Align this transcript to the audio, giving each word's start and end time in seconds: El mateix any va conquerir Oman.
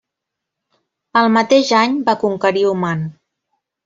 El 1.19 1.29
mateix 1.33 1.69
any 1.79 1.99
va 2.07 2.15
conquerir 2.23 2.65
Oman. 2.71 3.05